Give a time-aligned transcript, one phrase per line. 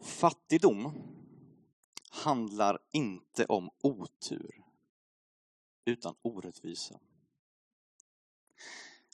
[0.00, 0.92] Fattigdom
[2.10, 4.64] handlar inte om otur,
[5.84, 7.00] utan orättvisa.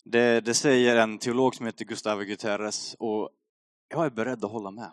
[0.05, 3.31] Det, det, säger en teolog som heter Gustavo Guterres och
[3.89, 4.93] jag är beredd att hålla med.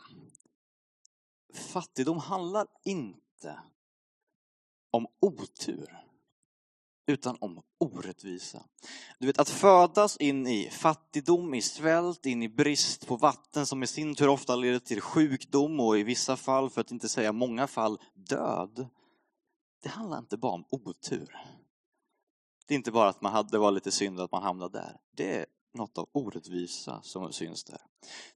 [1.54, 3.60] Fattigdom handlar inte
[4.92, 6.11] om otur,
[7.12, 8.64] utan om orättvisa.
[9.20, 13.84] Du vet, att födas in i fattigdom, i svält, in i brist på vatten som
[13.84, 17.32] i sin tur ofta leder till sjukdom och i vissa fall, för att inte säga
[17.32, 18.88] många fall, död.
[19.84, 21.36] Det handlar inte bara om otur.
[22.68, 24.98] Det är inte bara att man hade, det var lite synd att man hamnade där.
[25.16, 27.82] Det är något av orättvisa som syns där.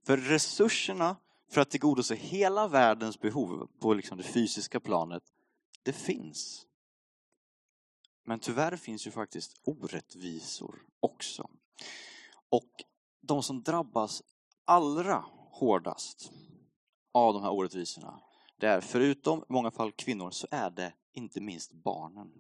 [0.05, 1.15] För resurserna
[1.51, 5.23] för att tillgodose hela världens behov på liksom det fysiska planet,
[5.84, 6.65] det finns.
[8.27, 11.49] Men tyvärr finns ju faktiskt orättvisor också.
[12.49, 12.70] Och
[13.21, 14.23] de som drabbas
[14.65, 16.31] allra hårdast
[17.11, 18.21] av de här orättvisorna,
[18.57, 22.31] det är förutom i många fall kvinnor, så är det inte minst barnen.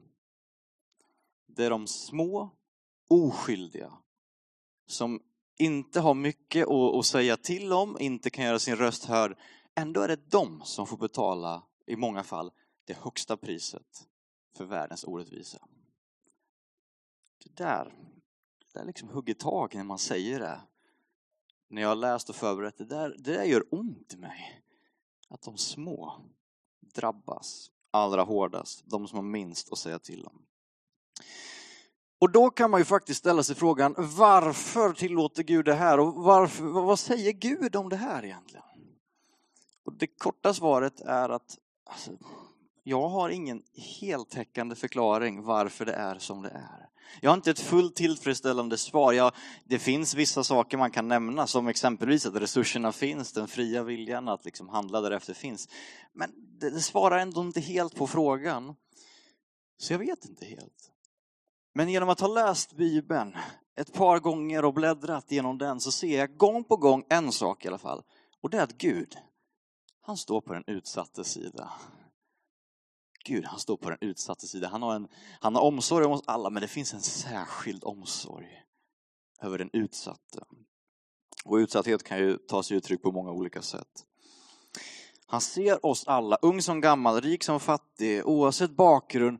[1.47, 2.49] Det är de små,
[3.09, 3.93] oskyldiga,
[4.87, 5.21] som
[5.57, 9.37] inte har mycket att säga till om, inte kan göra sin röst hörd.
[9.75, 12.51] Ändå är det de som får betala, i många fall,
[12.85, 14.07] det högsta priset
[14.57, 15.67] för världens orättvisa.
[17.45, 17.93] Det där,
[18.73, 20.61] det där liksom hugger tag när man säger det.
[21.69, 24.63] När jag har läst och förberett det där, det där gör ont i mig.
[25.29, 26.21] Att de små
[26.95, 30.45] drabbas allra hårdast, de som har minst att säga till om.
[32.19, 35.99] Och då kan man ju faktiskt ställa sig frågan, varför tillåter Gud det här?
[35.99, 38.65] Och varför, vad säger Gud om det här egentligen?
[39.85, 41.57] Och det korta svaret är att
[41.89, 42.11] alltså,
[42.83, 43.63] jag har ingen
[43.99, 46.89] heltäckande förklaring varför det är som det är.
[47.21, 49.13] Jag har inte ett fullt tillfredsställande svar.
[49.13, 49.31] Jag,
[49.65, 54.27] det finns vissa saker man kan nämna, som exempelvis att resurserna finns, den fria viljan
[54.27, 55.69] att liksom handla därefter finns.
[56.13, 58.75] Men det, det svarar ändå inte helt på frågan.
[59.77, 60.91] Så jag vet inte helt.
[61.73, 63.35] Men genom att ha läst Bibeln
[63.75, 67.65] ett par gånger och bläddrat genom den så ser jag gång på gång en sak
[67.65, 68.03] i alla fall.
[68.41, 69.17] Och det är att Gud,
[70.01, 71.71] han står på den utsatta sida.
[73.25, 74.67] Gud, han står på den utsatta sida.
[74.67, 75.07] Han har, en,
[75.39, 78.47] han har omsorg om oss alla, men det finns en särskild omsorg
[79.41, 80.43] över den utsatte.
[81.45, 84.05] Och utsatthet kan ju ta sig uttryck på många olika sätt.
[85.27, 89.39] Han ser oss alla, ung som gammal, rik som fattig, oavsett bakgrund.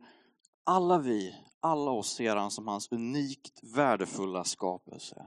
[0.64, 1.34] Alla vi
[1.66, 5.26] alla oss ser han som hans unikt värdefulla skapelse.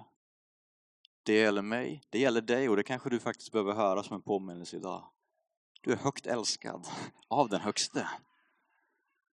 [1.24, 4.22] Det gäller mig, det gäller dig och det kanske du faktiskt behöver höra som en
[4.22, 5.04] påminnelse idag.
[5.82, 6.88] Du är högt älskad
[7.28, 8.08] av den högste.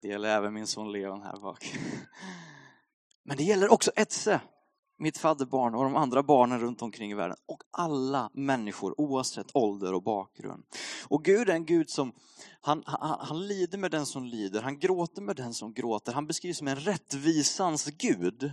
[0.06, 1.78] Det gäller även min son Leon här bak.
[3.24, 4.42] Men det gäller också Etse,
[4.98, 7.38] mitt fadderbarn och de andra barnen runt omkring i världen.
[7.46, 10.64] Och alla människor oavsett ålder och bakgrund.
[11.08, 12.14] Och Gud är en Gud som,
[12.62, 16.14] han, han, han lider med den som lider, han gråter med den som gråter.
[16.14, 18.52] Han beskrivs som en rättvisans Gud.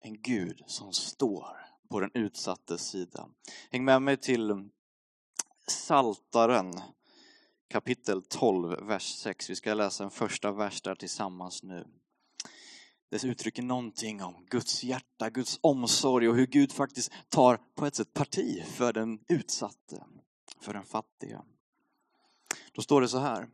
[0.00, 1.46] En Gud som står
[1.90, 3.28] på den utsattes sida.
[3.70, 4.68] Häng med mig till
[5.66, 6.72] Saltaren
[7.74, 9.50] kapitel 12, vers 6.
[9.50, 11.86] Vi ska läsa en första vers där tillsammans nu.
[13.10, 17.94] Det uttrycker någonting om Guds hjärta, Guds omsorg och hur Gud faktiskt tar på ett
[17.94, 20.04] sätt parti för den utsatte,
[20.60, 21.44] för den fattiga.
[22.72, 23.48] Då står det så här.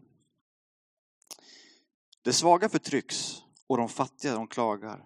[2.22, 4.98] Det svaga förtrycks och de fattiga de klagar.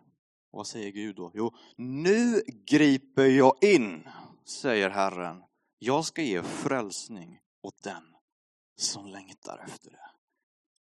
[0.51, 1.31] Och vad säger Gud då?
[1.35, 4.09] Jo, nu griper jag in,
[4.45, 5.43] säger Herren.
[5.79, 8.14] Jag ska ge frälsning åt den
[8.77, 10.15] som längtar efter det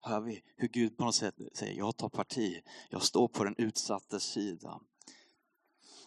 [0.05, 2.60] hör vi hur Gud på något sätt säger, jag tar parti,
[2.91, 4.81] jag står på den utsattes sida.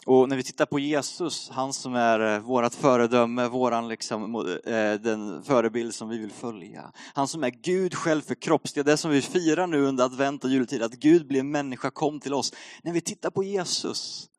[0.06, 4.94] Och när vi tittar på Jesus, han som är eh, vårt föredöme, våran liksom, eh,
[4.94, 6.92] den förebild som vi vill följa.
[7.14, 10.84] Han som är Gud själv förkroppsligad, det som vi firar nu under advent och jultid,
[10.84, 12.54] att Gud blev människa, kom till oss.
[12.84, 14.30] När vi tittar på Jesus,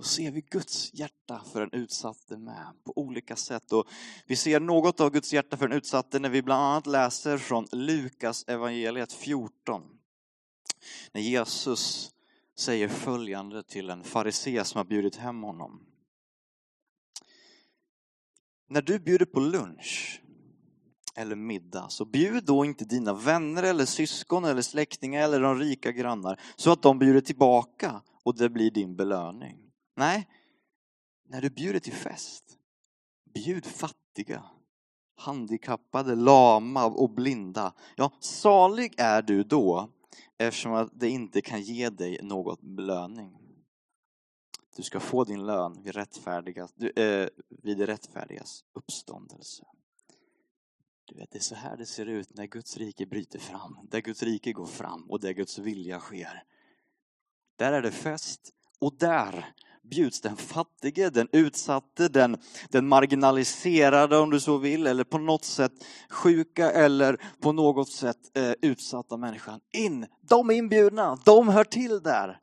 [0.00, 3.72] då ser vi Guds hjärta för den utsatte med på olika sätt.
[3.72, 3.88] Och
[4.26, 7.66] vi ser något av Guds hjärta för den utsatte när vi bland annat läser från
[7.72, 9.82] Lukas evangeliet 14.
[11.12, 12.10] När Jesus
[12.58, 15.86] säger följande till en farisé som har bjudit hem honom.
[18.68, 20.22] När du bjuder på lunch
[21.16, 25.92] eller middag, så bjud då inte dina vänner eller syskon eller släktingar eller de rika
[25.92, 29.69] grannar så att de bjuder tillbaka och det blir din belöning.
[30.00, 30.28] Nej,
[31.28, 32.58] när du bjuder till fest,
[33.34, 34.44] bjud fattiga,
[35.16, 37.74] handikappade, lama och blinda.
[37.96, 39.90] Ja, salig är du då
[40.38, 43.38] eftersom att det inte kan ge dig något belöning.
[44.76, 49.64] Du ska få din lön vid, rättfärdigas, äh, eh, vid det rättfärdigas uppståndelse.
[51.04, 54.00] Du vet, det är så här det ser ut när Guds rike bryter fram, där
[54.00, 56.44] Guds rike går fram och där Guds vilja sker.
[57.56, 62.36] Där är det fest och där bjuds den fattige, den utsatte, den,
[62.70, 65.72] den marginaliserade om du så vill, eller på något sätt
[66.10, 70.06] sjuka eller på något sätt eh, utsatta människan in.
[70.20, 72.40] De är inbjudna, de hör till där.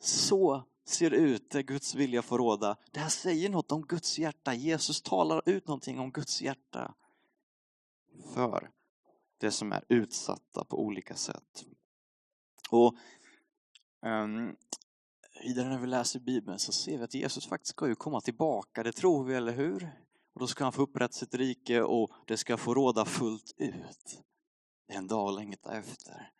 [0.00, 2.76] Så ser det ut där Guds vilja får råda.
[2.90, 4.54] Det här säger något om Guds hjärta.
[4.54, 6.94] Jesus talar ut någonting om Guds hjärta
[8.34, 8.70] för
[9.40, 11.64] det som är utsatta på olika sätt.
[12.70, 12.96] Och
[14.06, 14.56] um,
[15.40, 18.82] Vidare när vi läser Bibeln så ser vi att Jesus faktiskt ska ju komma tillbaka,
[18.82, 19.90] det tror vi, eller hur?
[20.34, 24.22] Och då ska han få upprätta sitt rike och det ska få råda fullt ut.
[24.86, 26.30] Det är en dag att längta efter.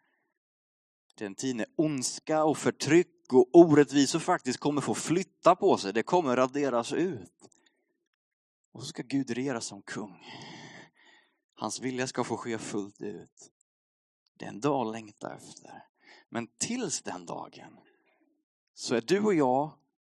[1.15, 5.77] Det är en tid när ondska och förtryck och orättvisor faktiskt kommer få flytta på
[5.77, 5.93] sig.
[5.93, 7.49] Det kommer raderas ut.
[8.73, 10.27] Och så ska Gud regera som kung.
[11.55, 13.50] Hans vilja ska få ske fullt ut.
[14.38, 15.85] Det är en dag att längta efter.
[16.29, 17.79] Men tills den dagen
[18.75, 19.71] så är du och jag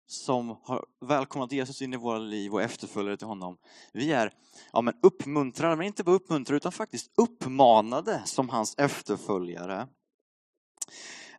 [0.07, 3.59] som har välkomnat Jesus in i våra liv och efterföljare till honom.
[3.93, 4.33] Vi är
[4.73, 9.89] ja, men uppmuntrade, men inte bara uppmuntrade utan faktiskt uppmanade som hans efterföljare.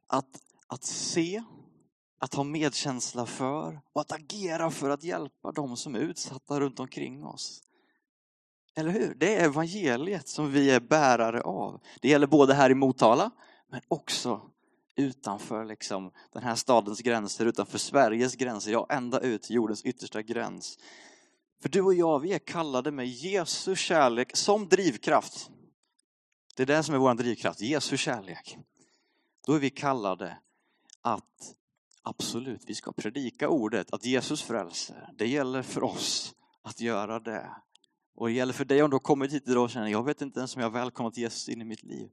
[0.07, 1.43] Att, att se,
[2.19, 6.79] att ha medkänsla för och att agera för att hjälpa de som är utsatta runt
[6.79, 7.63] omkring oss.
[8.75, 9.15] Eller hur?
[9.15, 11.81] Det är evangeliet som vi är bärare av.
[12.01, 13.31] Det gäller både här i Motala
[13.69, 14.41] men också
[14.97, 20.21] utanför liksom, den här stadens gränser, utanför Sveriges gränser, ja ända ut till jordens yttersta
[20.21, 20.77] gräns.
[21.61, 25.49] För du och jag, vi är kallade med Jesu kärlek som drivkraft.
[26.55, 28.57] Det är det som är vår drivkraft, Jesu kärlek.
[29.45, 30.37] Då är vi kallade
[31.01, 31.55] att
[32.01, 35.09] absolut, vi ska predika ordet, att Jesus frälser.
[35.17, 37.49] Det gäller för oss att göra det.
[38.15, 40.21] Och det gäller för dig om du har kommit hit idag och känner, jag vet
[40.21, 42.09] inte ens om jag har välkomnat Jesus in i mitt liv.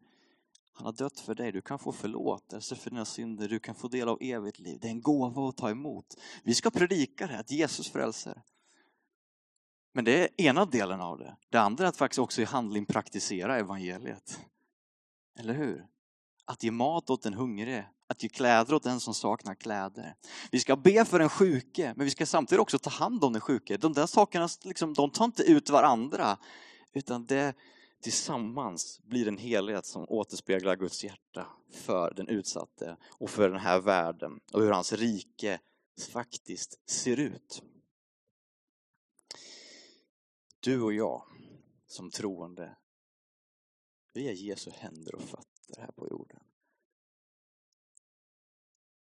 [0.77, 1.53] Han har dött för dig.
[1.53, 3.49] Du kan få förlåtelse för dina synder.
[3.49, 4.79] Du kan få del av evigt liv.
[4.81, 6.07] Det är en gåva att ta emot.
[6.43, 8.43] Vi ska predika det, att Jesus frälser.
[9.93, 11.37] Men det är ena delen av det.
[11.49, 14.41] Det andra är att faktiskt också i handling praktisera evangeliet.
[15.39, 15.87] Eller hur?
[16.45, 20.15] Att ge mat åt den hungrige, att ge kläder åt den som saknar kläder.
[20.51, 23.41] Vi ska be för den sjuke, men vi ska samtidigt också ta hand om den
[23.41, 23.77] sjuke.
[23.77, 26.39] De där sakerna liksom, de tar inte ut varandra,
[26.93, 27.55] utan det,
[28.05, 33.81] tillsammans blir en helhet som återspeglar Guds hjärta för den utsatte och för den här
[33.81, 35.61] världen och hur hans rike
[36.13, 37.63] faktiskt ser ut.
[40.61, 41.25] Du och jag
[41.87, 42.77] som troende,
[44.13, 46.41] vi är Jesu händer och fötter här på jorden.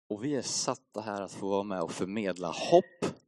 [0.07, 3.24] Och vi är satta här att få vara med och förmedla hopp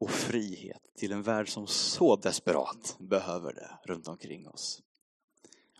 [0.00, 4.82] och frihet till en värld som så desperat behöver det runt omkring oss.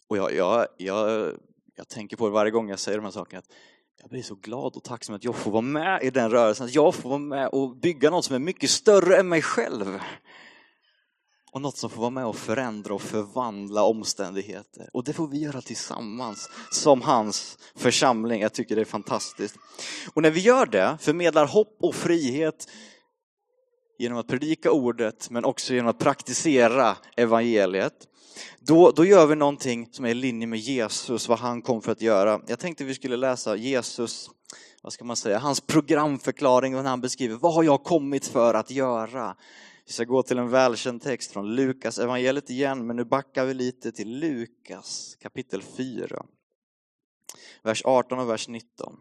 [0.09, 1.33] Och jag, jag, jag,
[1.75, 3.51] jag tänker på det varje gång jag säger de här sakerna, att
[4.01, 6.75] jag blir så glad och tacksam att jag får vara med i den rörelsen, att
[6.75, 10.01] jag får vara med och bygga något som är mycket större än mig själv.
[11.53, 14.91] Och något som får vara med och förändra och förvandla omständigheter.
[14.93, 18.41] Och det får vi göra tillsammans som hans församling.
[18.41, 19.57] Jag tycker det är fantastiskt.
[20.15, 22.69] Och när vi gör det, förmedlar hopp och frihet
[24.00, 28.08] genom att predika ordet men också genom att praktisera evangeliet.
[28.61, 31.92] Då, då gör vi någonting som är i linje med Jesus, vad han kom för
[31.92, 32.40] att göra.
[32.47, 34.30] Jag tänkte vi skulle läsa Jesus,
[34.83, 38.71] vad ska man säga, hans programförklaring när han beskriver vad har jag kommit för att
[38.71, 39.37] göra.
[39.87, 43.54] Vi ska gå till en välkänd text från Lukas evangeliet igen, men nu backar vi
[43.54, 46.25] lite till Lukas kapitel 4.
[47.62, 48.97] Vers 18 och vers 19.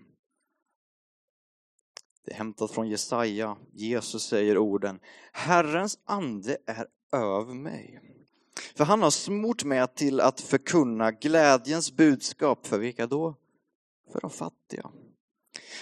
[2.29, 3.57] Det är hämtat från Jesaja.
[3.73, 4.99] Jesus säger orden
[5.31, 8.01] Herrens ande är över mig.
[8.75, 12.67] För han har smort mig till att förkunna glädjens budskap.
[12.67, 13.35] För vilka då?
[14.11, 14.91] För de fattiga.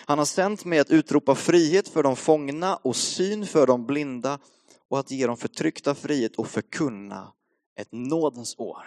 [0.06, 4.40] Han har sänt mig att utropa frihet för de fångna och syn för de blinda
[4.88, 7.34] och att ge de förtryckta frihet och förkunna
[7.76, 8.86] ett nådens år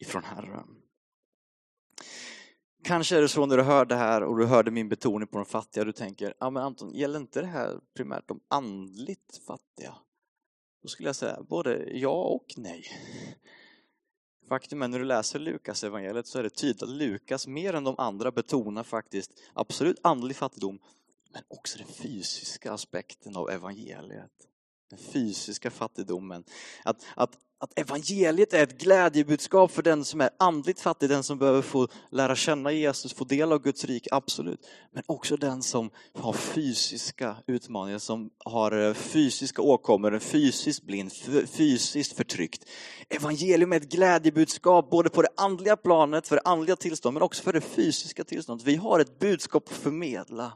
[0.00, 0.81] ifrån Herren.
[2.84, 5.38] Kanske är det så när du hör det här och du hörde min betoning på
[5.38, 9.94] de fattiga, du tänker, ja men Anton, gäller inte det här primärt de andligt fattiga?
[10.82, 12.84] Då skulle jag säga både ja och nej.
[14.48, 17.84] Faktum är när du läser Lukas evangeliet så är det tydligt att Lukas mer än
[17.84, 20.78] de andra betonar faktiskt absolut andlig fattigdom,
[21.32, 24.32] men också den fysiska aspekten av evangeliet.
[24.90, 26.44] Den fysiska fattigdomen.
[26.84, 31.38] Att, att att evangeliet är ett glädjebudskap för den som är andligt fattig, den som
[31.38, 34.60] behöver få lära känna Jesus, få del av Guds rik, absolut.
[34.92, 41.12] Men också den som har fysiska utmaningar, som har eh, fysiska åkommor, fysiskt blind,
[41.46, 42.64] fysiskt förtryckt.
[43.08, 47.42] Evangelium är ett glädjebudskap både på det andliga planet, för det andliga tillståndet, men också
[47.42, 48.66] för det fysiska tillståndet.
[48.66, 50.52] Vi har ett budskap att förmedla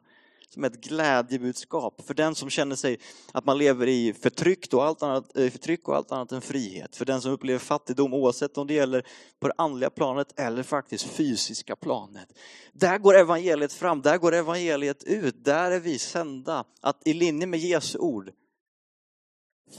[0.48, 2.98] som ett glädjebudskap för den som känner sig
[3.32, 6.96] att man lever i förtryck och allt annat, eh, förtryck och allt annat än frihet.
[6.96, 9.06] För den som upplever fattigdom oavsett om det gäller
[9.40, 12.28] på det andliga planet eller faktiskt fysiska planet.
[12.72, 17.46] Där går evangeliet fram, där går evangeliet ut, där är vi sända att i linje
[17.46, 18.30] med Jesu ord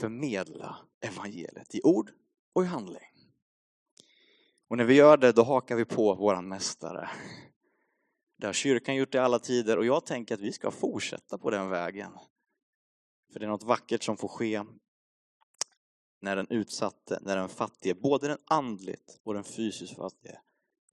[0.00, 2.10] förmedla evangeliet i ord
[2.54, 3.02] och i handling.
[4.70, 7.10] Och när vi gör det, då hakar vi på våran mästare.
[8.38, 11.50] Det har kyrkan gjort i alla tider och jag tänker att vi ska fortsätta på
[11.50, 12.12] den vägen.
[13.32, 14.64] För det är något vackert som får ske
[16.20, 20.40] när den utsatte, när den fattige, både den andligt och den fysiskt fattige,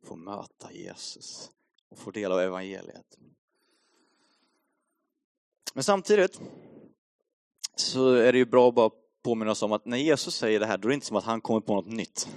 [0.04, 1.52] får möta Jesus
[1.90, 3.18] och får del av evangeliet.
[5.74, 6.42] Men samtidigt
[7.76, 8.92] så är det ju bra att bara
[9.24, 11.24] påminna oss om att när Jesus säger det här, då är det inte som att
[11.24, 12.28] han kommer på något nytt.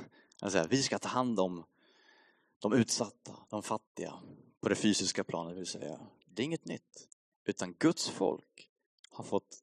[0.40, 1.64] Han säger, vi ska ta hand om
[2.58, 4.14] de utsatta, de fattiga,
[4.60, 6.00] på det fysiska planet vill säga.
[6.26, 7.08] Det är inget nytt.
[7.44, 8.70] Utan Guds folk
[9.10, 9.58] har fått,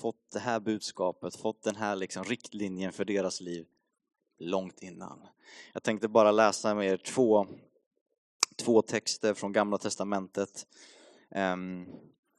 [0.00, 3.66] fått det här budskapet, fått den här liksom riktlinjen för deras liv
[4.38, 5.26] långt innan.
[5.72, 7.46] Jag tänkte bara läsa med er två,
[8.56, 10.66] två texter från Gamla Testamentet
[11.30, 11.86] um,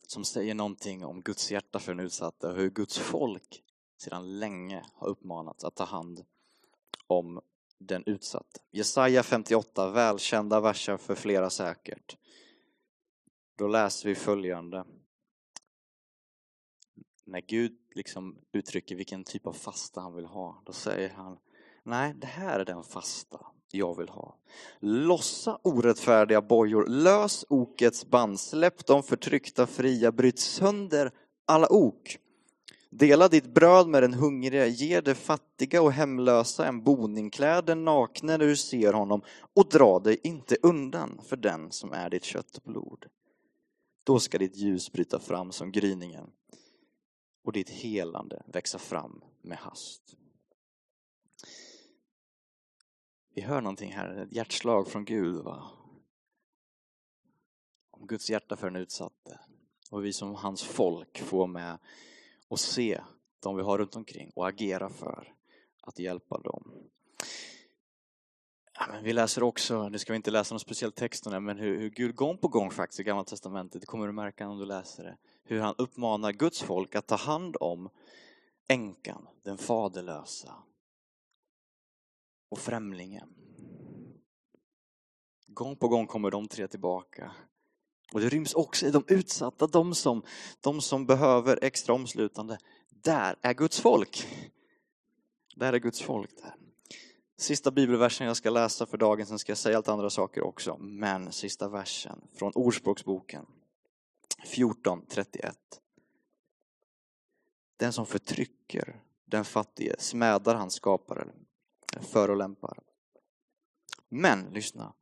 [0.07, 3.63] som säger någonting om Guds hjärta för den utsatta och hur Guds folk
[3.97, 6.25] sedan länge har uppmanats att ta hand
[7.07, 7.41] om
[7.79, 8.59] den utsatte.
[8.71, 12.17] Jesaja 58, välkända verser för flera säkert.
[13.57, 14.85] Då läser vi följande.
[17.25, 21.37] När Gud liksom uttrycker vilken typ av fasta han vill ha, då säger han
[21.83, 24.37] Nej, det här är den fasta jag vill ha.
[24.79, 31.11] Lossa orättfärdiga bojor, lös okets band, släpp de förtryckta fria, bryt sönder
[31.45, 32.17] alla ok.
[32.89, 37.85] Dela ditt bröd med den hungrige, ge det fattiga och hemlösa en boning, klä den
[37.85, 39.21] nakne när du ser honom
[39.53, 43.05] och dra dig inte undan för den som är ditt kött och blod.
[44.03, 46.29] Då ska ditt ljus bryta fram som gryningen
[47.43, 50.15] och ditt helande växa fram med hast.
[53.35, 55.43] Vi hör någonting här, ett hjärtslag från Gud.
[55.43, 55.63] Va?
[57.91, 59.39] Om Guds hjärta för den utsatte.
[59.91, 61.77] Och vi som hans folk får med
[62.49, 63.01] och se
[63.39, 65.33] de vi har runt omkring och agera för
[65.81, 66.73] att hjälpa dem.
[68.73, 71.39] Ja, men vi läser också, nu ska vi inte läsa någon speciell text om det,
[71.39, 74.47] men hur, hur Gud gång på gång faktiskt i Gamla Testamentet, det kommer du märka
[74.47, 77.89] om du läser det, hur han uppmanar Guds folk att ta hand om
[78.67, 80.63] änkan, den faderlösa
[82.49, 83.35] och främlingen.
[85.47, 87.35] Gång på gång kommer de tre tillbaka
[88.13, 90.23] och det ryms också i de utsatta, de som,
[90.61, 92.57] de som behöver extra omslutande.
[92.89, 94.27] Där är Guds folk.
[95.55, 96.29] Där är Guds folk.
[96.41, 96.55] där.
[97.37, 100.77] Sista bibelversen jag ska läsa för dagen, sen ska jag säga allt andra saker också.
[100.77, 103.45] Men sista versen från Ordspråksboken
[104.45, 105.53] 14.31.
[107.77, 111.27] Den som förtrycker den fattige smädar hans skapare,
[112.01, 112.79] förolämpar.
[114.09, 114.93] Men, lyssna,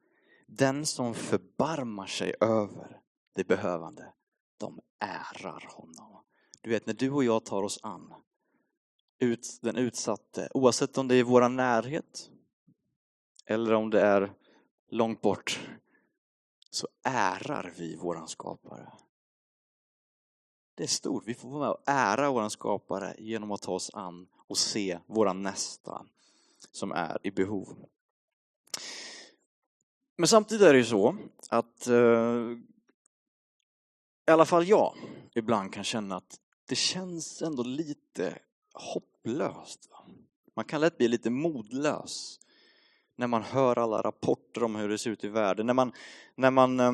[0.48, 3.02] den som förbarmar sig över
[3.36, 4.14] det behövande,
[4.58, 6.24] de ärar honom.
[6.62, 8.14] Du vet, när du och jag tar oss an
[9.20, 12.30] ut, den utsatte, oavsett om det är i vår närhet
[13.46, 14.34] eller om det är
[14.90, 15.60] långt bort,
[16.70, 18.94] så ärar vi våran skapare.
[20.76, 21.24] Det är stort.
[21.28, 25.00] Vi får vara med och ära våran skapare genom att ta oss an och se
[25.06, 26.06] våran nästa
[26.72, 27.86] som är i behov.
[30.18, 31.18] Men samtidigt är det ju så
[31.50, 32.52] att eh,
[34.28, 34.96] i alla fall jag
[35.36, 38.40] ibland kan känna att det känns ändå lite
[38.74, 39.90] hopplöst.
[40.56, 42.40] Man kan lätt bli lite modlös
[43.16, 45.66] när man hör alla rapporter om hur det ser ut i världen.
[45.66, 45.92] När man,
[46.36, 46.94] när man, eh,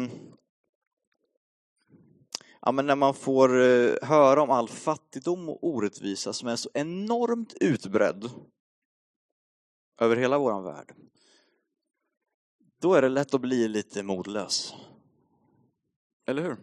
[2.62, 6.70] ja, men när man får eh, höra om all fattigdom och orättvisa som är så
[6.74, 8.30] enormt utbredd
[10.00, 10.94] över hela vår värld
[12.84, 14.76] då är det lätt att bli lite modlös.
[16.28, 16.58] Eller hur?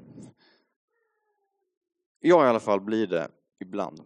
[2.21, 3.29] Jag i alla fall blir det
[3.61, 4.01] ibland.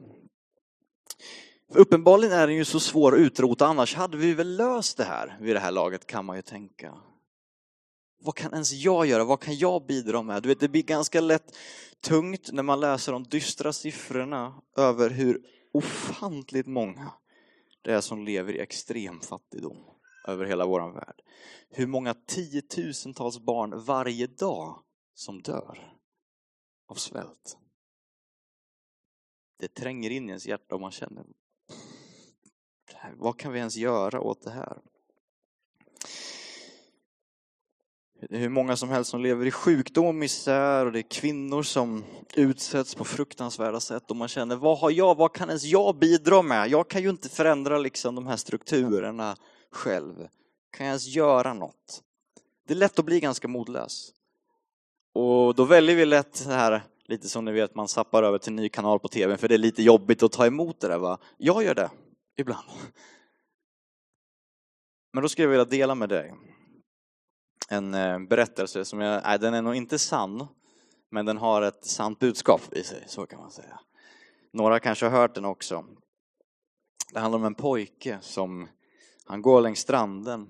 [1.73, 5.05] För uppenbarligen är den ju så svår att utrota, annars hade vi väl löst det
[5.05, 6.95] här vid det här laget kan man ju tänka.
[8.21, 9.25] Vad kan ens jag göra?
[9.25, 10.43] Vad kan jag bidra med?
[10.43, 11.57] Du vet, det blir ganska lätt
[12.01, 15.43] tungt när man läser de dystra siffrorna över hur
[15.73, 17.13] ofantligt många
[17.83, 19.94] det är som lever i extrem fattigdom
[20.25, 21.23] över hela vår värld.
[21.71, 24.83] Hur många tiotusentals barn varje dag
[25.15, 25.95] som dör
[26.89, 27.59] av svält.
[29.59, 31.25] Det tränger in i ens hjärta och man känner,
[33.17, 34.79] vad kan vi ens göra åt det här?
[38.21, 41.11] Det är hur många som helst som lever i sjukdom och misär och det är
[41.11, 42.05] kvinnor som
[42.35, 46.43] utsätts på fruktansvärda sätt och man känner, vad har jag, vad kan ens jag bidra
[46.43, 46.69] med?
[46.69, 49.37] Jag kan ju inte förändra liksom de här strukturerna
[49.75, 50.29] själv.
[50.71, 52.03] Kan jag ens göra något?
[52.67, 54.13] Det är lätt att bli ganska modlös.
[55.13, 58.53] Och då väljer vi lätt det här, lite som ni vet, man sappar över till
[58.53, 60.99] en ny kanal på tv för det är lite jobbigt att ta emot det där
[60.99, 61.19] va.
[61.39, 61.91] Jag gör det,
[62.37, 62.69] ibland.
[65.13, 66.35] Men då skulle jag vilja dela med dig
[67.69, 70.47] en eh, berättelse som jag, nej den är nog inte sann,
[71.11, 73.81] men den har ett sant budskap i sig, så kan man säga.
[74.53, 75.85] Några kanske har hört den också.
[77.13, 78.69] Det handlar om en pojke som,
[79.25, 80.49] han går längs stranden.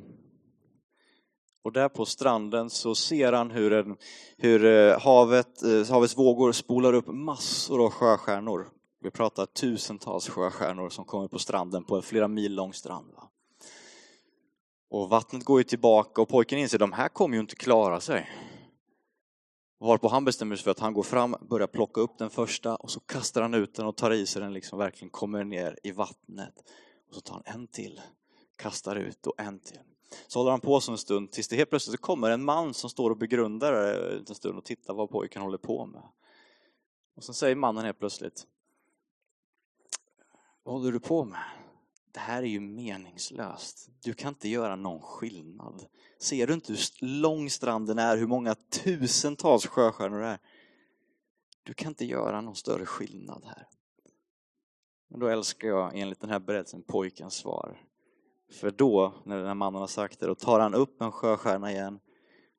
[1.65, 3.97] Och där på stranden så ser han hur, en,
[4.37, 8.69] hur eh, havet, eh, havets vågor spolar upp massor av sjöstjärnor.
[9.01, 13.13] Vi pratar tusentals sjöstjärnor som kommer på stranden på en flera mil lång strand.
[13.17, 13.31] Va?
[14.91, 18.01] Och vattnet går ju tillbaka och pojken inser att de här kommer ju inte klara
[18.01, 18.31] sig.
[19.81, 22.91] Varpå han bestämmer sig för att han går fram, börjar plocka upp den första och
[22.91, 25.91] så kastar han ut den och tar i sig den liksom verkligen kommer ner i
[25.91, 26.55] vattnet.
[27.09, 28.01] Och så tar han en till,
[28.57, 29.79] kastar ut och en till.
[30.27, 32.91] Så håller han på så en stund tills det helt plötsligt kommer en man som
[32.91, 36.03] står och begrundar en stund och tittar vad pojken håller på med.
[37.17, 38.47] Och så säger mannen helt plötsligt
[40.63, 41.45] Vad håller du på med?
[42.15, 43.91] det här är ju meningslöst.
[44.03, 45.87] Du kan inte göra någon skillnad.
[46.19, 50.39] Ser du inte hur lång stranden är, hur många tusentals sjöstjärnor det är?
[51.63, 53.69] Du kan inte göra någon större skillnad här.
[55.09, 57.81] Men då älskar jag enligt den här berättelsen pojkens svar.
[58.53, 61.73] För då, när den här mannen har sagt det, då tar han upp en sjöstjärna
[61.73, 62.01] igen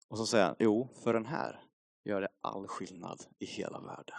[0.07, 1.63] och så säger han, jo, för den här
[2.03, 4.17] gör det all skillnad i hela världen.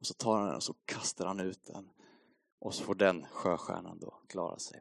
[0.00, 1.88] Och så tar han den och så kastar han ut den
[2.60, 4.80] och så får den sjöstjärnan då klara sig.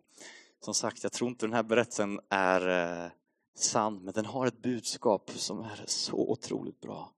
[0.60, 2.68] Som sagt, jag tror inte den här berättelsen är
[3.06, 3.12] eh,
[3.56, 7.12] sann, men den har ett budskap som är så otroligt bra.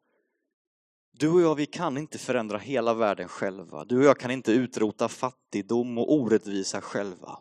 [1.11, 3.85] Du och jag, vi kan inte förändra hela världen själva.
[3.85, 7.39] Du och jag kan inte utrota fattigdom och orättvisa själva.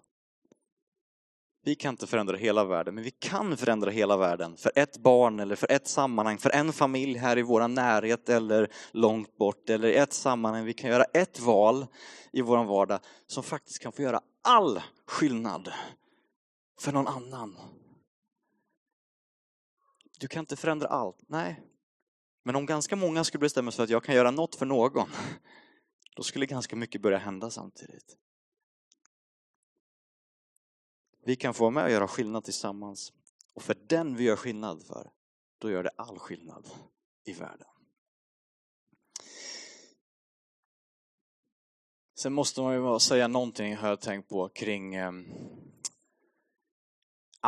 [1.67, 5.41] Vi kan inte förändra hela världen, men vi kan förändra hela världen för ett barn
[5.41, 9.89] eller för ett sammanhang, för en familj här i vår närhet eller långt bort eller
[9.89, 10.65] i ett sammanhang.
[10.65, 11.87] Vi kan göra ett val
[12.33, 15.73] i vår vardag som faktiskt kan få göra all skillnad
[16.81, 17.57] för någon annan.
[20.19, 21.63] Du kan inte förändra allt, nej.
[22.45, 25.09] Men om ganska många skulle bestämma sig för att jag kan göra något för någon,
[26.17, 28.17] då skulle ganska mycket börja hända samtidigt.
[31.27, 33.13] Vi kan få vara med och göra skillnad tillsammans.
[33.55, 35.11] Och för den vi gör skillnad för,
[35.59, 36.67] då gör det all skillnad
[37.25, 37.67] i världen.
[42.19, 45.27] Sen måste man ju säga någonting, har jag tänkt på, kring ehm,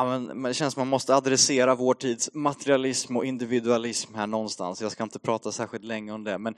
[0.05, 4.83] men det känns som man måste adressera vår tids materialism och individualism här någonstans.
[4.83, 6.55] Jag ska inte prata särskilt länge om det, men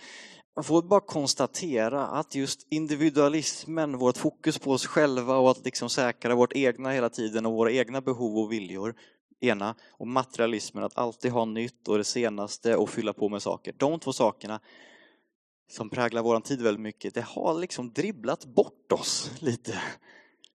[0.57, 5.91] man får bara konstatera att just individualismen, vårt fokus på oss själva och att liksom
[5.91, 8.95] säkra vårt egna hela tiden och våra egna behov och viljor,
[9.41, 13.75] ena, och materialismen, att alltid ha nytt och det senaste och fylla på med saker.
[13.79, 14.61] De två sakerna
[15.71, 19.83] som präglar vår tid väldigt mycket, det har liksom dribblat bort oss lite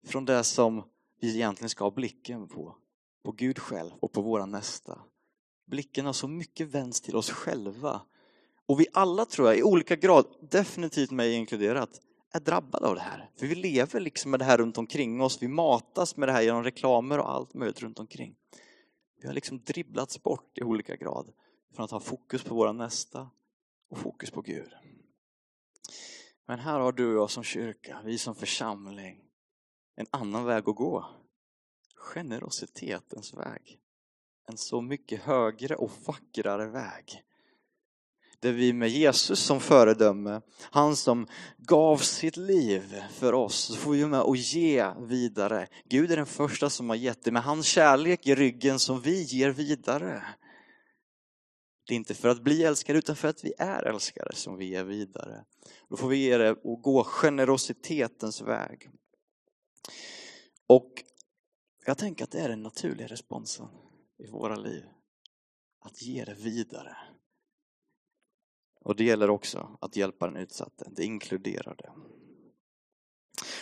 [0.07, 0.83] från det som
[1.23, 2.77] vi egentligen ska ha blicken på.
[3.25, 4.99] På Gud själv och på våra nästa.
[5.67, 8.01] Blicken har så mycket vänts till oss själva
[8.67, 12.01] och vi alla tror jag i olika grad, definitivt mig inkluderat,
[12.33, 13.31] är drabbade av det här.
[13.37, 15.43] För vi lever liksom med det här runt omkring oss.
[15.43, 18.35] Vi matas med det här genom reklamer och allt möjligt runt omkring.
[19.21, 21.33] Vi har liksom dribblats bort i olika grad
[21.75, 23.31] från att ha fokus på våra nästa
[23.91, 24.71] och fokus på Gud.
[26.47, 29.21] Men här har du och jag som kyrka, vi som församling,
[29.97, 31.07] en annan väg att gå.
[31.97, 33.79] Generositetens väg.
[34.49, 37.25] En så mycket högre och vackrare väg
[38.43, 41.27] där vi med Jesus som föredöme, han som
[41.59, 45.67] gav sitt liv för oss, så får vi med och ge vidare.
[45.89, 49.23] Gud är den första som har gett det, med hans kärlek i ryggen som vi
[49.23, 50.23] ger vidare.
[51.87, 54.65] Det är inte för att bli älskade utan för att vi är älskade som vi
[54.65, 55.45] ger vidare.
[55.91, 58.91] Då får vi ge det och gå generositetens väg.
[60.67, 61.05] Och
[61.87, 63.69] jag tänker att det är den naturliga responsen
[64.19, 64.85] i våra liv.
[65.81, 66.97] Att ge det vidare.
[68.81, 71.93] Och det gäller också att hjälpa den utsatte, det inkluderar det.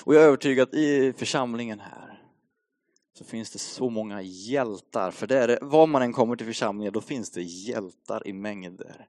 [0.04, 2.30] Och jag är övertygad att i församlingen här
[3.12, 5.10] så finns det så många hjältar.
[5.10, 8.32] För det är det, var man än kommer till församlingen, då finns det hjältar i
[8.32, 9.08] mängder.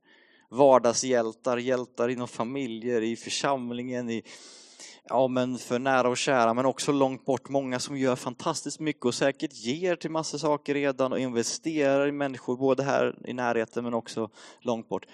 [0.49, 4.23] Vardagshjältar, hjältar inom familjer, i församlingen, i,
[5.09, 7.49] ja, men för nära och kära, men också långt bort.
[7.49, 12.11] Många som gör fantastiskt mycket och säkert ger till massa saker redan och investerar i
[12.11, 14.29] människor, både här i närheten men också
[14.61, 15.05] långt bort.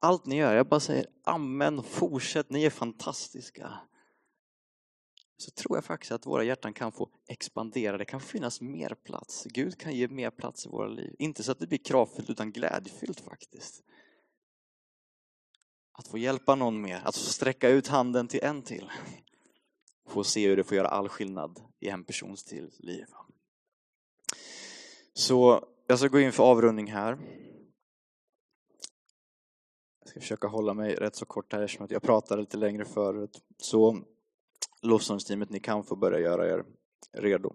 [0.00, 3.72] Allt ni gör, jag bara säger amen, fortsätt, ni är fantastiska.
[5.36, 9.46] Så tror jag faktiskt att våra hjärtan kan få expandera, det kan finnas mer plats.
[9.50, 11.14] Gud kan ge mer plats i våra liv.
[11.18, 13.82] Inte så att det blir kravfyllt utan glädjefyllt faktiskt.
[15.92, 18.90] Att få hjälpa någon mer, att få sträcka ut handen till en till.
[20.08, 23.06] Få se hur det får göra all skillnad i en persons till liv.
[25.12, 27.18] Så jag ska gå in för avrundning här.
[30.00, 33.42] Jag ska försöka hålla mig rätt så kort här eftersom jag pratade lite längre förut.
[33.58, 34.04] Så
[34.82, 36.64] lovsångsteamet, ni kan få börja göra er
[37.12, 37.54] redo.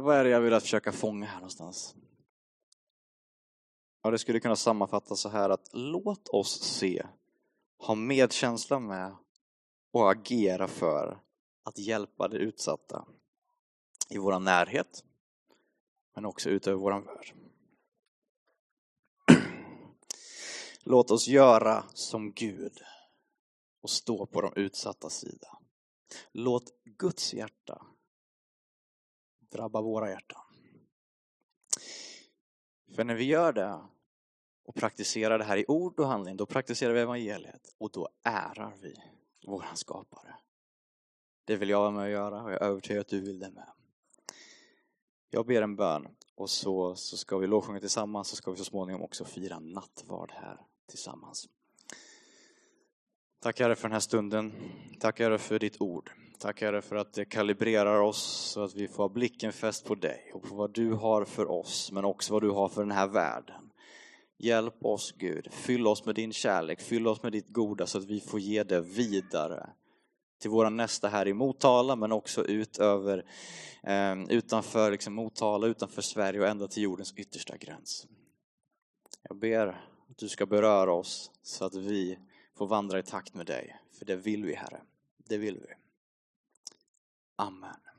[0.00, 1.94] Vad är det jag vill att försöka fånga här någonstans?
[4.02, 7.06] Ja, det skulle kunna sammanfattas så här att låt oss se,
[7.78, 9.16] ha medkänsla med
[9.92, 11.20] och agera för
[11.62, 13.06] att hjälpa de utsatta
[14.08, 15.04] i vår närhet,
[16.14, 17.34] men också utöver vår värld.
[20.82, 22.82] Låt oss göra som Gud
[23.80, 25.58] och stå på de utsatta sida.
[26.32, 27.86] Låt Guds hjärta
[29.50, 30.49] drabba våra hjärtan.
[32.94, 33.80] För när vi gör det
[34.64, 38.74] och praktiserar det här i ord och handling, då praktiserar vi evangeliet och då ärar
[38.80, 38.94] vi
[39.46, 40.34] våran skapare.
[41.44, 43.50] Det vill jag vara med och göra och jag är övertygad att du vill det
[43.50, 43.66] med.
[45.30, 48.64] Jag ber en bön och så, så ska vi lovsjunga tillsammans så ska vi så
[48.64, 51.48] småningom också fira nattvard här tillsammans.
[53.42, 54.52] Tack Herre för den här stunden.
[54.98, 56.10] Tack Herre för ditt ord.
[56.38, 59.94] Tack Herre för att det kalibrerar oss så att vi får ha blicken fäst på
[59.94, 62.90] dig och på vad du har för oss men också vad du har för den
[62.90, 63.70] här världen.
[64.38, 68.04] Hjälp oss Gud, fyll oss med din kärlek, fyll oss med ditt goda så att
[68.04, 69.70] vi får ge det vidare
[70.40, 73.24] till våra nästa här i Motala men också utöver,
[73.82, 78.06] eh, utanför liksom Motala, utanför Sverige och ända till jordens yttersta gräns.
[79.28, 79.66] Jag ber
[80.10, 82.18] att du ska beröra oss så att vi
[82.60, 84.80] får vandra i takt med dig, för det vill vi Herre.
[85.28, 85.74] Det vill vi.
[87.36, 87.89] Amen.